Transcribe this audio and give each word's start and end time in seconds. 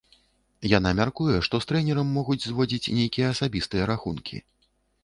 Яна 0.77 0.93
мяркуе, 0.99 1.35
што 1.47 1.61
з 1.65 1.69
трэнерам 1.73 2.09
могуць 2.17 2.41
зводзіць 2.47 2.91
нейкія 3.03 3.31
асабістыя 3.37 3.83
рахункі. 3.95 4.45